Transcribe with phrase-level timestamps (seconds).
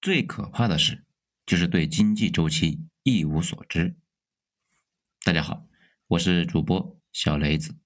[0.00, 1.04] 最可怕的是，
[1.44, 3.98] 就是对经济周期一无所知。
[5.22, 5.68] 大家好，
[6.06, 7.76] 我是主播小雷子。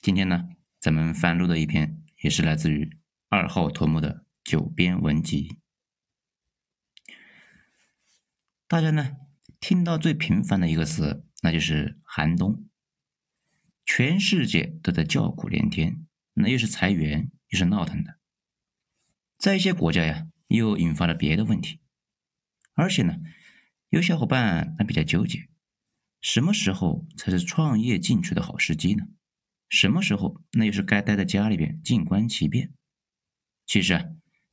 [0.00, 0.48] 今天呢，
[0.80, 5.58] 咱们翻录的一篇也是来自于二号头目的九编文集。
[8.66, 9.18] 大家呢
[9.60, 12.66] 听到最频繁的一个词，那就是寒冬。
[13.84, 18.18] 全世界都在叫苦连天，那又是裁员又是闹腾的，
[19.36, 20.28] 在一些国家呀。
[20.48, 21.80] 又引发了别的问题，
[22.74, 23.16] 而且呢，
[23.88, 25.48] 有小伙伴还比较纠结，
[26.20, 29.06] 什么时候才是创业进取的好时机呢？
[29.68, 32.72] 什么时候那又是该待在家里边静观其变？
[33.66, 34.04] 其实啊，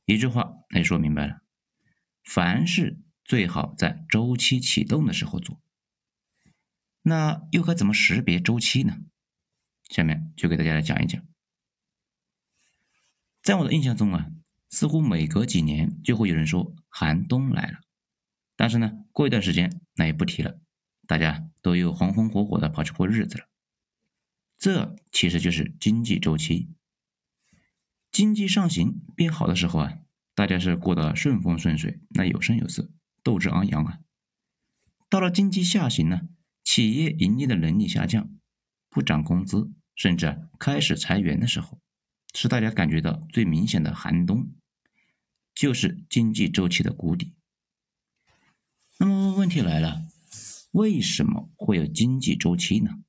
[0.06, 1.42] 一句话那就说明白了：
[2.24, 5.60] 凡事最好在周期启动的时候做。
[7.02, 8.98] 那又该怎么识别周期呢？
[9.88, 11.22] 下面就给大家来讲一讲。
[13.42, 14.30] 在我的印象中啊。
[14.72, 17.80] 似乎每隔几年就会有人说寒冬来了，
[18.56, 20.58] 但是呢，过一段时间那也不提了，
[21.06, 23.44] 大家都又红红火火的跑去过日子了。
[24.56, 26.70] 这其实就是经济周期。
[28.10, 29.98] 经济上行变好的时候啊，
[30.34, 32.90] 大家是过得顺风顺水，那有声有色，
[33.22, 33.98] 斗志昂扬啊。
[35.10, 36.22] 到了经济下行呢，
[36.64, 38.30] 企业盈利的能力下降，
[38.88, 41.78] 不涨工资，甚至开始裁员的时候，
[42.34, 44.50] 是大家感觉到最明显的寒冬。
[45.54, 47.34] 就是经济周期的谷底。
[48.98, 50.06] 那么问题来了，
[50.70, 53.02] 为什么会有经济周期呢？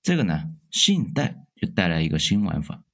[0.00, 2.84] 这个呢，信贷就带来一个新玩法。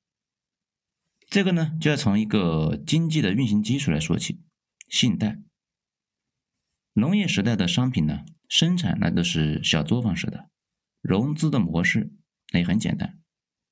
[1.28, 4.40] 这个呢，就要从一个经济的运行基础来说起。
[4.88, 5.42] 信贷，
[6.94, 10.50] 农业时代的商品呢，生产那都是小作坊式的，
[11.00, 12.12] 融资的模式
[12.52, 13.20] 那也很简单，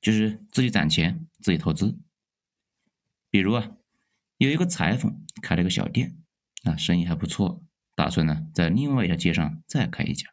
[0.01, 1.99] 就是自己攒钱，自己投资。
[3.31, 3.77] 比如啊。
[4.41, 6.17] 有一个裁缝开了个小店，
[6.63, 7.63] 啊，生意还不错，
[7.95, 10.31] 打算呢在另外一条街上再开一家。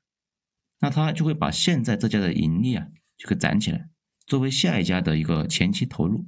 [0.80, 3.90] 那他就会把现在这家的盈利啊，就给攒起来，
[4.26, 6.26] 作为下一家的一个前期投入。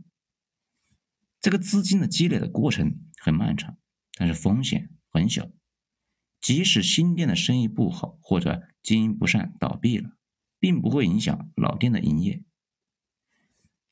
[1.39, 3.78] 这个资金的积累的过程很漫长，
[4.18, 5.50] 但是风险很小。
[6.41, 10.18] 即使新店的生意不好或者经营不善倒闭了，
[10.59, 12.44] 并不会影响老店的营业。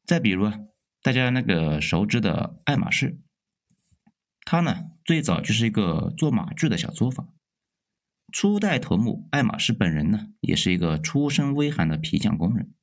[0.03, 0.59] 再比如啊，
[1.01, 3.21] 大家那个熟知的爱马仕。
[4.49, 7.33] 他呢，最早就是一个做马具的小作坊。
[8.31, 12.73] 初代头目爱马仕本人呢，也是一个出身微寒的皮匠工人，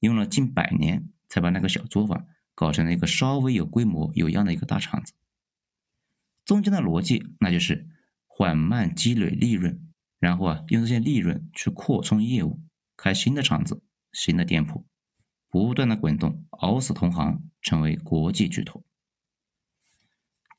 [0.00, 5.12] 用了近百年才把那个小作坊搞成了一个稍微有规模、有样的一个大厂子。
[6.46, 7.86] 中间的逻辑，那就是
[8.26, 9.86] 缓慢积累利润，
[10.18, 12.62] 然后啊，用这些利润去扩充业务，
[12.96, 13.82] 开新的厂子、
[14.14, 14.86] 新的店铺，
[15.50, 18.82] 不断的滚动，熬死同行，成为国际巨头。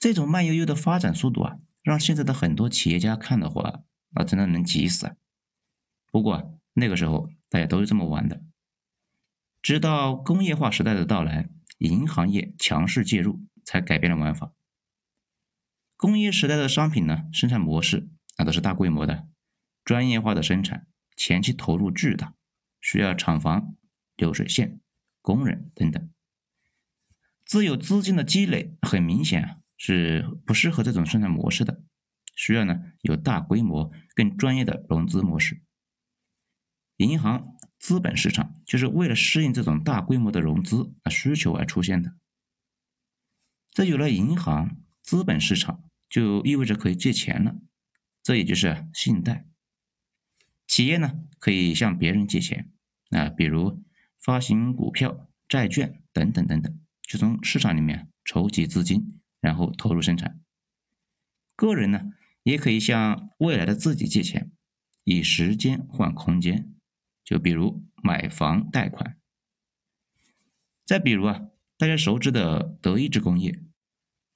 [0.04, 5.16] 这种慢悠悠的发展速度啊，让现在的很多企业家看的话，那真的能急死！
[6.12, 8.44] 不过那个时候大家都是这么玩的。
[9.62, 11.48] 直到工业化时代的到来，
[11.78, 14.52] 银行业强势介入，才改变了玩法。
[15.96, 19.30] 工业时代的商品呢，生产模式那都是大规模的、
[19.86, 20.86] 专业化的生产，
[21.16, 22.34] 前期投入巨大，
[22.82, 23.74] 需要厂房、
[24.18, 24.82] 流水线、
[25.22, 26.10] 工人等等。
[27.46, 29.60] 自有资金的积累，很明显啊。
[29.78, 31.84] 是不适合这种生产模式的，
[32.36, 35.62] 需要呢有大规模、更专业的融资模式。
[36.98, 42.16] 银行资本市场就是为了适应这种大规模的融资啊需求而出现的。
[43.72, 47.56] 这有了银行资本市场，就意味着可以借钱了，
[48.22, 49.48] 这也就是信贷。
[50.68, 52.72] 企业呢可以向别人借钱
[53.10, 53.84] 啊，比如
[54.20, 59.13] 发行股票、债券等等等等，就从市场里面筹集资金。
[59.44, 60.40] 然后投入生产。
[61.56, 64.52] 个人呢，也可以向未来的自己借钱，
[65.04, 66.74] 以时间换空间。
[67.24, 69.18] 就比如买房贷款。
[70.86, 73.62] 再比如啊，大家熟知的德意志工业，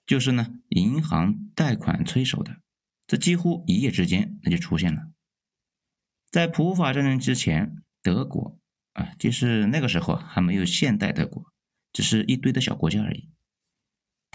[0.06, 2.62] 就是呢银行贷款催收的，
[3.06, 5.12] 这几乎一夜之间那就出现了。
[6.30, 8.60] 在普法战争之前，德国
[8.94, 11.52] 啊，就是那个时候还没有现代德国，
[11.92, 13.30] 只是一堆的小国家而已。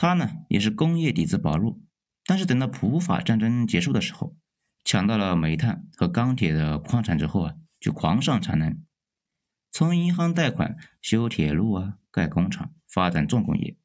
[0.02, 1.78] 他呢也是工业底子薄弱，
[2.24, 4.36] 但是等到普法战争结束的时候，
[4.82, 8.84] 抢到了煤炭和钢铁的矿产之后啊，就狂上产能，
[9.70, 13.76] 从银行贷款修铁路啊、盖工厂、发展重工业，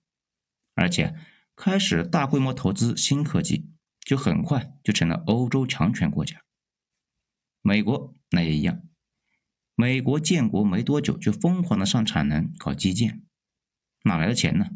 [0.74, 1.14] 而且
[1.56, 6.42] 开始大规模投资新科技，就很快就成了欧洲强权国家。
[7.62, 8.82] 美国那也一样，
[9.76, 13.22] 美国建国没多久就疯狂的上产能搞基建，
[14.06, 14.72] 哪来的钱呢？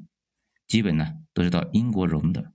[0.72, 2.54] 基本呢都是到英国融的，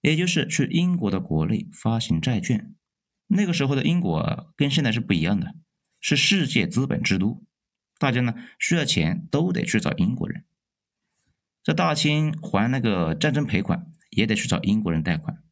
[0.00, 2.74] 也就是去英国的国内发行债券。
[3.28, 5.54] 那个时候的英国跟现在是不一样的，
[6.00, 7.44] 是世界资本之都，
[7.96, 10.44] 大家呢需要钱都得去找英国人。
[11.62, 15.44] 这大清还那个战争赔款，也得去找英国人贷款。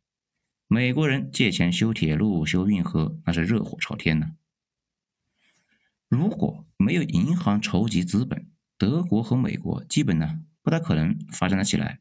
[0.66, 4.32] 美国人借钱修铁路、修运河，那是热火朝天呢。
[6.08, 12.00] 如果没有银行筹集资本，德国和美国基本呢不大可能发展得起来。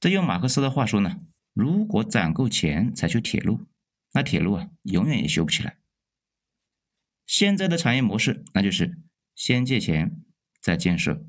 [0.00, 1.20] 再用马克思的话说呢，
[1.52, 3.66] 如果攒够钱才修铁路，
[4.14, 5.76] 那铁路啊永远也修不起来。
[7.26, 8.98] 现在的产业模式，那就是
[9.34, 10.24] 先借钱
[10.60, 11.26] 再建设，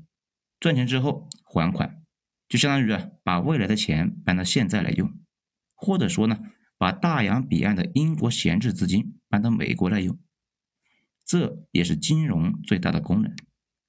[0.58, 2.02] 赚钱之后还款，
[2.48, 5.12] 就相当于啊把未来的钱搬到现在来用，
[5.74, 6.40] 或者说呢
[6.78, 10.18] 把大洋彼岸的英国闲置资金搬到美国来用，
[11.24, 13.34] 这也是金融最大的功能，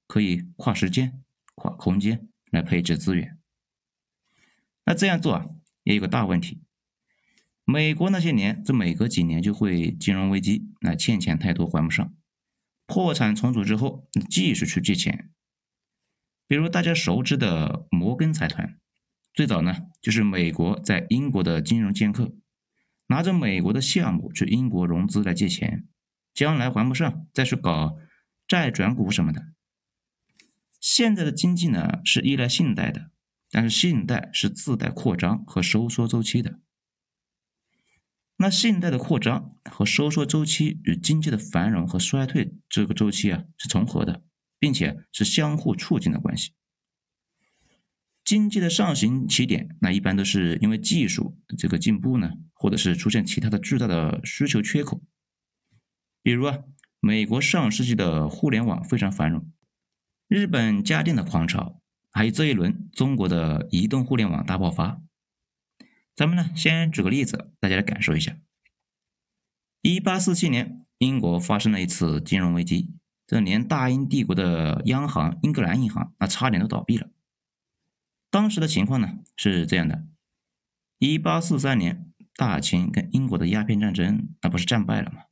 [0.06, 1.22] 可以跨时间、
[1.60, 3.38] 跨空间来配置资源。
[4.86, 5.46] 那这样做啊，
[5.84, 6.62] 也有个大问题。
[7.66, 12.14] 美国那些年，这每隔几年就会金融危机，那欠钱太多还不上，
[12.86, 15.30] 破产重组之后，继续去借钱。
[16.48, 18.78] 比如大家熟知的摩根财团，
[19.34, 22.34] 最早呢就是美国在英国的金融剑客，
[23.08, 25.86] 拿着美国的项目去英国融资来借钱，
[26.32, 27.98] 将来还不上再去搞
[28.48, 29.52] 债转股什么的。
[30.80, 33.10] 现在的经济呢是依赖信贷的。
[33.52, 36.60] 但是信贷是自带扩张和收缩周期的，
[38.36, 44.22] 那信贷的扩张和收缩周期与经济的繁荣和衰退这个周期啊是重合的，
[44.60, 46.52] 并且是相互促进的关系。
[48.24, 55.02] 经济的上行起点，那一般都是因为技术这个进步呢，或者是出现其他的巨大的需求缺口。
[56.22, 56.58] 比如啊，
[57.00, 59.50] 美国上世纪的互联网非常繁荣，
[60.30, 61.82] 日本家电的狂潮。
[62.12, 65.02] 还有这一轮中国的移动互联网大爆发，
[66.14, 68.36] 咱们呢先举个例子，大家来感受一下。
[69.82, 72.94] 一八四七年，英国发生了一次金融危机，
[73.26, 77.08] 这连大英帝国的央行英格兰银行那差点都倒闭了。
[78.30, 80.06] 当时的情况呢是这样的：
[80.98, 85.22] 一八四三年，大清跟英国的鸦片战争那不是战败了吗？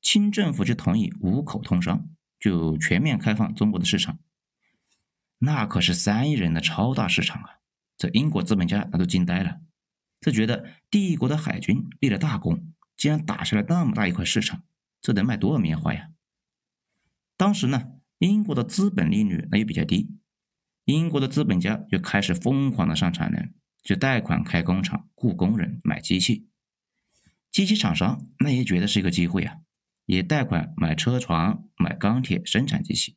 [0.00, 2.08] 清政府就同意五口通商，
[2.38, 4.20] 就全面开放中国的市场。
[5.38, 7.50] 那可是三亿人的超大市场啊！
[7.96, 9.60] 这英国资本家那都惊呆了，
[10.20, 14.62] 他觉得帝国的海军立了大功，竟然打下了那么大一块市场，
[15.00, 16.10] 这得卖多少棉花呀？
[17.36, 20.10] 当时呢，英国的资本利率那也比较低，
[20.84, 23.52] 英国的资本家就开始疯狂的上产能，
[23.82, 26.48] 就贷款开工厂、雇工人、买机器。
[27.50, 29.58] 机器厂商那也觉得是一个机会啊，
[30.06, 33.16] 也贷款买车床、买钢铁生产机器。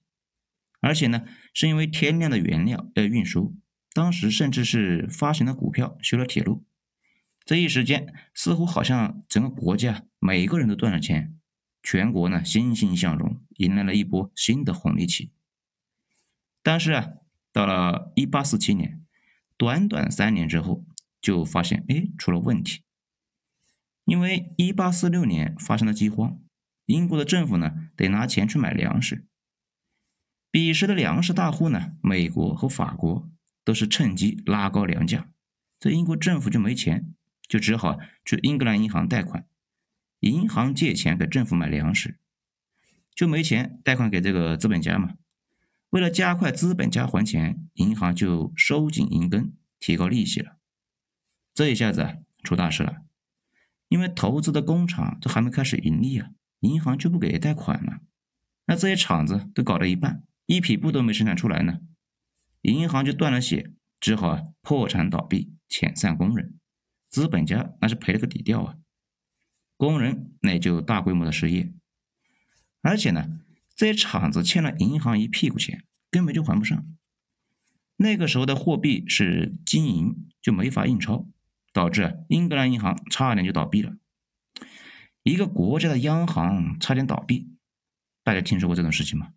[0.82, 3.56] 而且呢，是因为天量的原料要运输，
[3.94, 6.66] 当时甚至是发行了股票，修了铁路。
[7.46, 11.38] 这一时间，似乎好像整个国家每个人都赚了钱，
[11.82, 15.32] 全国呢欣欣向荣，迎来了一波新的红利期。
[16.64, 17.10] 但是啊，
[17.54, 19.06] 到了一八四七年，
[19.58, 20.86] 短短三年之后，
[21.22, 22.84] 就发现哎出了问题，
[24.06, 26.40] 因为一八四六年发生了饥荒，
[26.86, 29.28] 英国的政府呢得拿钱去买粮食。
[30.52, 33.32] 彼时的粮食大户呢，美国和法国
[33.64, 35.30] 都是趁机拉高粮价，
[35.80, 37.14] 这英国政府就没钱，
[37.48, 39.48] 就只好去英格兰银行贷款，
[40.20, 42.18] 银行借钱给政府买粮食，
[43.16, 45.14] 就没钱贷款给这个资本家嘛。
[45.92, 50.58] 为了加快资本家还钱，银行就收紧银根，提高利息了。
[51.54, 53.04] 这一下子出大事了，
[53.88, 58.02] 因为投资的工厂都还没开始盈利啊，银行就不给贷款了，
[58.66, 60.24] 那这些厂子都搞到一半。
[60.46, 61.80] 一匹布都没生产出来呢，
[62.62, 66.58] 银行就断了血，只好破产倒闭，遣散工人。
[67.08, 68.76] 资本家那是赔了个底掉啊，
[69.76, 71.74] 工人那就大规模的失业。
[72.82, 73.40] 而且呢，
[73.76, 76.86] 这些厂子欠了银行一屁股钱，根本就还不上。
[77.98, 81.28] 那个时候的货币是金银，就没法印钞，
[81.72, 83.96] 导致啊英格兰银行差点就倒闭了。
[85.24, 87.54] 一个国家的央行差点倒闭，
[88.24, 89.34] 大家听说过这种事情吗？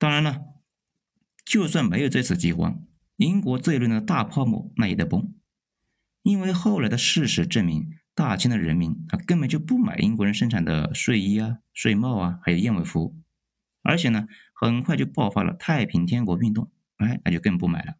[0.00, 0.46] 当然了，
[1.44, 2.82] 就算没有这次饥荒，
[3.16, 5.34] 英国这一轮的大泡沫那也得崩，
[6.22, 13.14] 因为后来的事实证明，大清的人民啊根本就不买英国人生产的睡衣啊、睡帽啊，还有燕尾服，
[13.82, 17.96] 而且呢，很快就爆发了太平天国运动，哎，那就更不买了。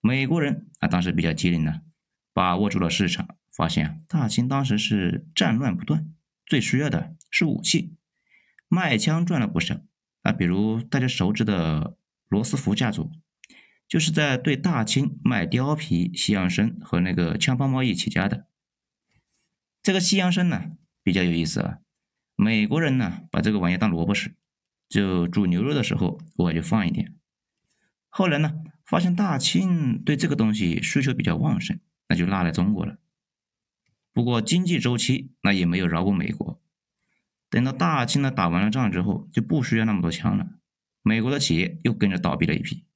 [0.00, 1.82] 美国人啊当时比较机灵呢，
[2.32, 6.12] 把握住了市场，发现啊大清当时是战乱不断，
[6.44, 7.94] 最需要的是武器，
[8.66, 9.80] 卖枪赚了不少。
[10.22, 11.96] 啊，比如大家熟知的
[12.28, 13.10] 罗斯福家族，
[13.88, 18.46] 就是在对大清卖貂皮、西洋参和那个枪炮贸易起家的。
[19.82, 21.78] 这个西洋参呢比较有意思啊，
[22.36, 24.34] 美国人呢把这个玩意当萝卜吃，
[24.88, 27.16] 就煮牛肉的时候偶尔就放一点。
[28.08, 32.98] 后来呢发现大清对这个东西需求比较旺盛，那就拉来中国了。
[34.12, 36.61] 不过经济周期那也没有饶过美国。
[37.52, 40.58] 等到大清呢打完了仗之后，就不需要那么多枪了。
[41.02, 42.86] 美国的企业又跟着倒闭了一批。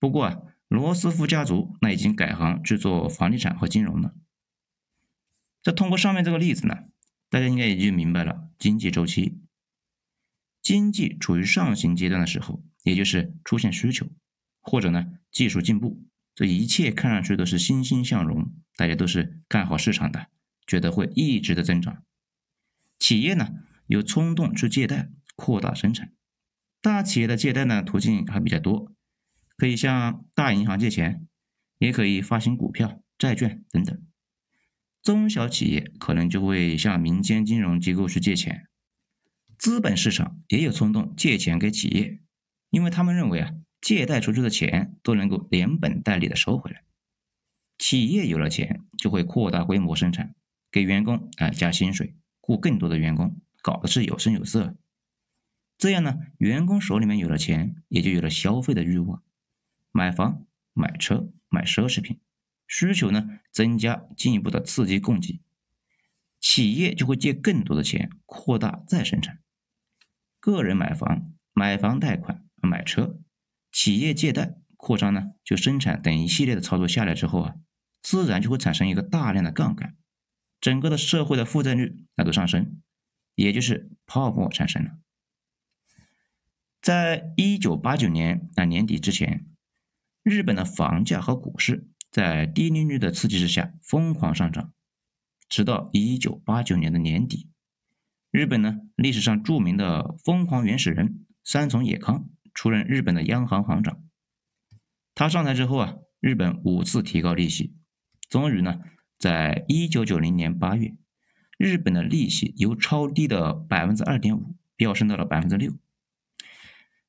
[0.00, 4.16] 不过啊，罗斯福家族那已经改行去做房地产和金融了。
[5.62, 6.74] 这通过上面这个例子呢，
[7.30, 9.38] 大家应该也就明白了经济周期。
[10.60, 14.08] 经济处于上行阶段的时候，也就是出现需求，
[14.60, 16.02] 或者呢技术进步，
[16.34, 20.26] 这一切看上去都是欣欣向荣，大家都是看好市场的，
[20.66, 22.02] 觉得会一直的增长。
[23.02, 23.48] 企业呢
[23.88, 26.12] 有冲动去借贷扩大生产，
[26.80, 28.94] 大企业的借贷呢途径还比较多，
[29.56, 31.26] 可以向大银行借钱，
[31.78, 34.00] 也可以发行股票、债券等等。
[35.02, 38.68] 中小企业可能就会向民间金融机构去借钱，
[39.58, 42.20] 资本市场也有冲动借钱给企业，
[42.70, 46.84] 因为他们认为啊借贷出去的钱都能够连本带利的收回来。
[47.78, 50.36] 企业有了钱就会扩大规模生产，
[50.70, 52.14] 给员工啊加薪水。
[52.42, 54.76] 雇更多的员工，搞的是有声有色。
[55.78, 59.22] 这样呢，员工手里面有了钱，也就有了消费的欲望，
[59.90, 60.44] 买房、
[60.74, 62.20] 买车、买奢侈品，
[62.66, 65.40] 需求呢增加，进一步的刺激供给，
[66.40, 69.38] 企业就会借更多的钱扩大再生产。
[70.40, 73.18] 个人买房、买房贷款、买车，
[73.70, 77.54] 企业借贷扩张呢，就生产等一系列的操作下来之后啊，
[78.00, 79.96] 自然就会产生一个大量的杠杆。
[80.62, 82.80] 整个的社会的负债率那都上升，
[83.34, 84.92] 也就是泡沫产生了。
[86.80, 89.44] 在一九八九年那年底之前，
[90.22, 94.72] 日本的房价和股市在低利率的刺激之下疯狂上涨，
[95.48, 97.50] 直到一九八九年的年底，
[98.30, 104.00] 日本呢历史上著名的疯狂原始人三重野康出任日本的央行行长。
[105.12, 107.74] 他上台之后啊，日本五次提高利息，
[108.28, 108.80] 终于呢。
[109.22, 110.96] 在一九九零年八月，
[111.56, 115.78] 日本的利息由超低的百分之二点五飙升到了百分之六，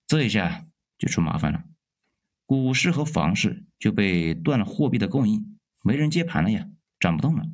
[0.05, 1.63] 这一下就出麻烦了，
[2.46, 7.46] 股市和房市就被断了货币的供应，没人接盘了呀，涨不动了，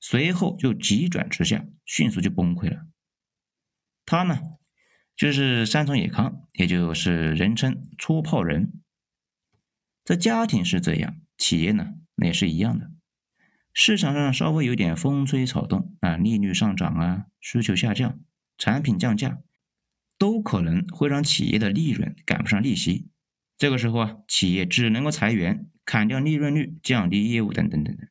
[0.00, 2.86] 随后就急转直下，迅速就崩溃了。
[4.06, 4.40] 他呢，
[5.14, 8.72] 就是山村野康，也就是人称搓泡人。
[10.06, 12.90] 这家庭是这样，企业呢，那也是一样的。
[13.72, 18.18] 市场上稍微有点风吹草动啊，利率上涨啊，需求下降，
[18.58, 19.38] 产品降价，
[20.18, 23.08] 都可能会让企业的利润赶不上利息。
[23.56, 28.08] 这个时候啊，企业只能够裁员、砍掉利润率、降低业务等等等等。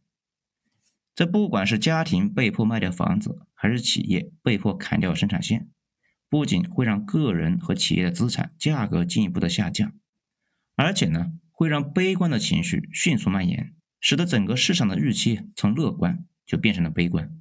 [1.14, 5.70] 这不管是家庭被迫卖掉房子，还是企业被迫砍掉生产线，
[6.30, 9.92] 不仅会让个人和企业的资产价格进一步的下降，
[10.76, 13.74] 而且呢，会让悲观的情绪迅速蔓延。
[14.00, 17.36] 使得整个市场的预期从乐观就变成了悲观。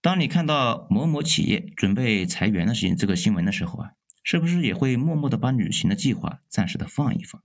[0.00, 7.42] 当你看到某某企业准备裁员的事情这个新闻的时候啊，是不是也会默默的把旅行的计划暂时的放一放？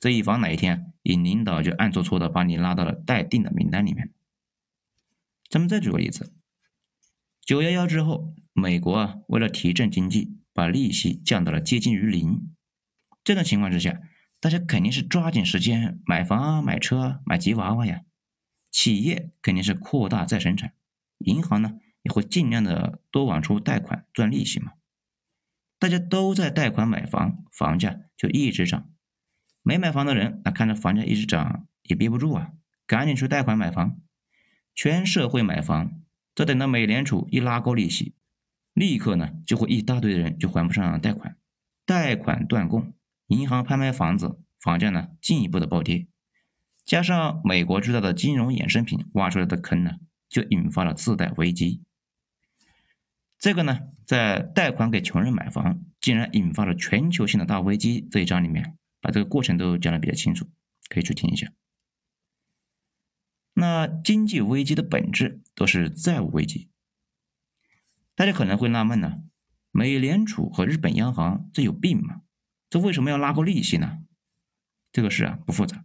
[0.00, 4.12] 这以防哪一天你领导就暗搓搓的把你拉到了待定的名单里面。
[5.48, 6.32] 咱们再举个例子，
[7.40, 12.52] 九幺幺之后，美国啊为了提振经济，把利息降到了接近于零。
[13.22, 14.00] 这种情况之下。
[14.42, 18.02] 大家肯定是抓紧时间买房啊、买车、买吉娃娃呀。
[18.72, 20.74] 企业肯定是扩大再生产，
[21.18, 24.72] 银行呢也会尽量的多往出贷款赚利息嘛。
[25.78, 28.90] 大家都在贷款买房，房价就一直涨。
[29.62, 32.50] 没买房的人，那看着房价一直涨也憋不住啊，
[32.84, 34.00] 赶紧去贷款买房。
[34.74, 36.00] 全社会买房，
[36.34, 38.16] 这等到美联储一拉高利息，
[38.74, 41.36] 立刻呢就会一大堆的人就还不上贷款，
[41.86, 42.92] 贷款断供。
[43.32, 46.06] 银行拍卖房子，房价呢进一步的暴跌，
[46.84, 49.92] 加上美国制造的金融衍生品挖出来的坑呢，
[50.28, 51.82] 就引发了次贷危机。
[53.38, 60.46] 这个呢，在贷款给穷人买房，竟然引发了全球性的大危机这一章里面，把这个过程都讲的比较清楚，
[60.88, 61.50] 可以去听一下。
[63.54, 66.70] 那经济危机的本质都是债务危机，
[68.14, 69.22] 大家可能会纳闷呢，
[69.70, 72.22] 美联储和日本央行这有病吗？
[72.72, 73.98] 这为什么要拉高利息呢？
[74.92, 75.84] 这个事啊不复杂，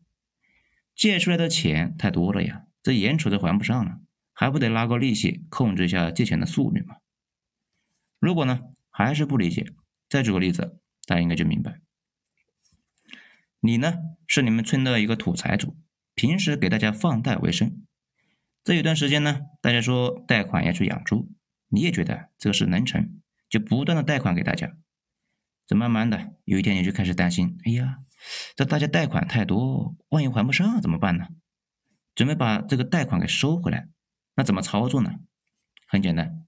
[0.96, 4.00] 借出来的钱太多了呀，这眼瞅着还不上了，
[4.32, 6.96] 还不得拉高利息，控制一下借钱的速率吗？
[8.20, 9.66] 如果呢还是不理解，
[10.08, 11.82] 再举个例子，大家应该就明白。
[13.60, 15.76] 你呢是你们村的一个土财主，
[16.16, 17.86] 平时给大家放贷为生。
[18.64, 21.30] 这有段时间呢，大家说贷款要去养猪，
[21.68, 24.78] 你也觉得这个事能成，就不断的贷款给大家。
[25.68, 28.00] 这慢慢的有一天你就开始担心，哎呀，
[28.56, 31.28] 这大家贷款太多，万一还不上怎么办呢？
[32.16, 33.90] 准备把这个贷款给收回来，
[34.36, 35.20] 那怎么操作呢？
[35.86, 36.46] 很简单，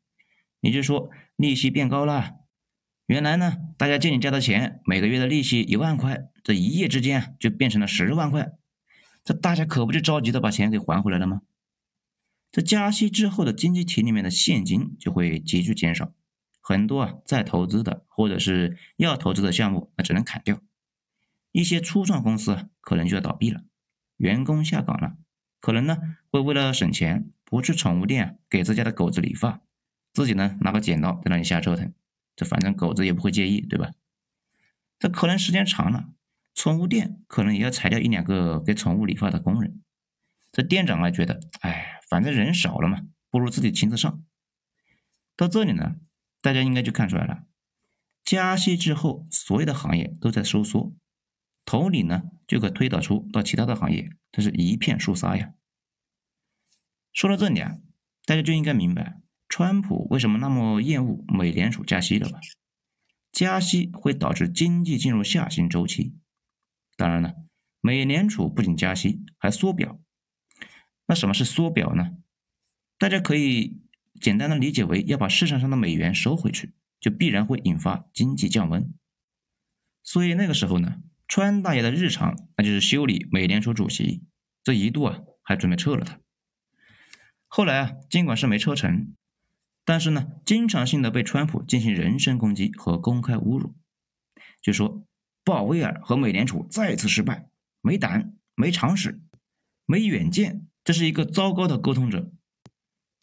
[0.61, 2.37] 你就说利息变高了。
[3.05, 8.51] 原来呢，大家借你家的钱，每个月的利息一万块，这一夜之间就变成了十万块，
[9.23, 11.41] 这大家可不就着急的把钱给还回来了吗？
[12.51, 16.13] 这加息之后的经济体里面的现金就会急剧减少，
[16.69, 20.61] 很多啊在投资的或者是要投资的项目，那只能砍掉，
[21.51, 23.63] 一些初创公司可能就要倒闭了，
[24.17, 25.17] 员工下岗了，
[25.59, 25.97] 可能呢
[26.29, 29.61] 会为了省钱不去宠物店啊给自家的狗子理发，
[30.13, 31.91] 自己呢拿个剪刀在那里瞎折腾。
[32.35, 33.93] 这反正狗子也不会介意，对吧？
[34.99, 36.09] 这可能时间长了，
[36.53, 39.81] 宠物店可能也要裁掉一两个给宠物理发的工人。
[40.51, 44.23] 这店长啊觉得，哎，反正人少了嘛，不如自己亲自上。
[45.35, 45.95] 到这里呢，
[46.41, 47.45] 大家应该就看出来了，
[48.23, 50.93] 加息之后，所有的行业都在收缩，
[51.65, 55.53] 同理呢，就可推导出到其他的行业，这是一片肃杀呀。
[57.11, 57.77] 说到这里啊，
[58.25, 59.19] 大家就应该明白。
[59.49, 62.39] 川普为什么那么厌恶美联储加息了吧？
[63.31, 66.15] 加息会导致经济进入下行周期。
[66.95, 67.35] 当然了，
[67.81, 69.99] 美联储不仅加息，还缩表。
[71.07, 72.17] 那什么是缩表呢？
[72.99, 73.81] 大家可以
[74.19, 78.93] 简单的理解为要把市场上的美元收回去，就必然会引发经济降温。
[80.03, 84.23] 所以那个时候呢，川大爷的日常那就是修理美联储主席，
[84.63, 86.19] 这一度啊还准备撤了他。
[87.47, 89.13] 后来啊，尽管是没撤成。
[89.85, 93.75] 但是呢，经常性的被川普进行人身攻击和公开侮辱，
[94.61, 95.03] 就说
[95.43, 97.49] 鲍威尔和美联储再次失败，
[97.81, 99.19] 没胆、没常识、
[99.87, 102.31] 没远见，这是一个糟糕的沟通者。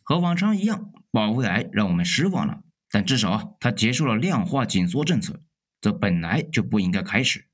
[0.07, 5.43] 和往常一样，保卫癌让我们失望了，但至少啊他结束了量化紧缩政策，
[5.81, 7.49] 这本来就不应该开始。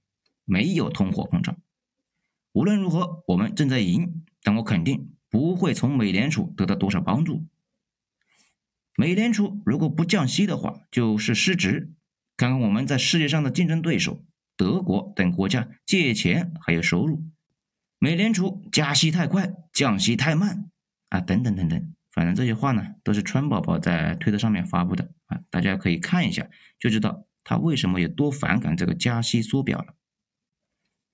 [0.44, 1.56] 没有通货膨胀，
[2.52, 7.46] 无论如何，我们正在赢，但我肯定不会从美联储得到多少帮助。
[8.96, 11.94] 美联储如果不降息的话，就是失职。
[12.36, 14.22] 看看我们在世界上的竞争对手，
[14.58, 17.24] 德国等国家借钱还有收入，
[17.98, 20.70] 美联储加息太快，降息太慢
[21.08, 21.94] 啊，等等等等。
[22.12, 26.48] 反正这些话呢，都是川宝宝在推特上面发布的啊，大家可以看一下，
[26.78, 29.94] 就知道他为什么有多反感这个加息缩表了。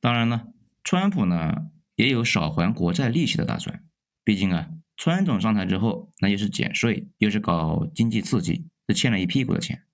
[0.01, 0.49] 当然了，
[0.83, 3.83] 川普呢也有少还国债利息的打算，
[4.25, 4.71] 毕竟啊。
[5.01, 9.85] 川总上台之后，那又是减税，又是搞经济刺激，这欠了一屁股的钱。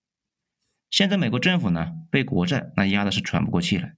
[0.88, 3.97] 现在美国政府呢，被国债那压的是喘不过气来。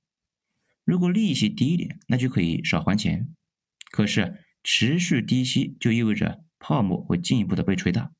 [0.84, 3.28] 如果利息低一点，那就可以少还钱。
[3.92, 8.10] 可是持续低息就意味着泡沫会进一步的被吹大。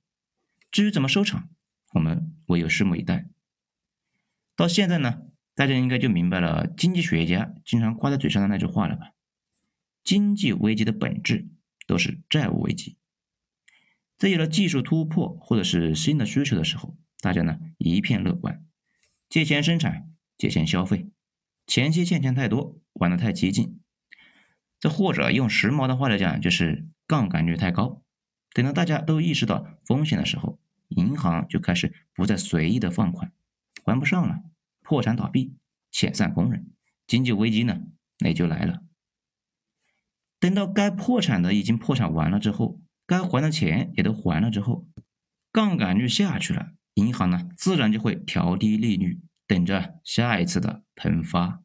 [0.70, 1.48] 至于怎么收场，
[1.94, 3.26] 我们唯有拭目以待。
[4.54, 5.22] 到现在呢，
[5.56, 9.11] 大家应该就明白了经济学家经常挂在嘴上的那句话了吧？
[10.04, 11.48] 经济危机的本质。
[11.88, 12.96] 都是债务危机，
[14.18, 18.66] 在有了技术突破或者是新的需求的时候，大家呢一片乐观，
[19.28, 21.09] 借钱生产，借钱消费，
[21.64, 23.80] 前期欠钱太多，玩的太激进，
[24.80, 28.02] 这或者用时髦的话来讲，就是杠杆率太高。
[28.56, 33.30] 等到大家都意识到风险的时候，银行就开始不再随意的放款，
[33.84, 34.44] 还不上了，
[34.80, 35.58] 破产倒闭，
[35.92, 36.70] 遣散工人，
[37.06, 37.82] 经济危机呢，
[38.20, 38.82] 那就来了。
[40.40, 44.88] 等到该破产的已经破产完了之后，该还的钱也都还了之后，
[45.52, 51.62] 杠杆率下去了，银行呢自然就会调低利率，等着下一次的喷发。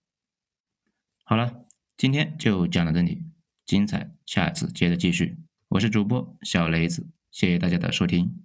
[1.23, 3.23] 好了，今天就讲到这里，
[3.65, 5.37] 精彩下次接着继续。
[5.71, 8.43] 我是主播小雷子，谢谢大家的收听。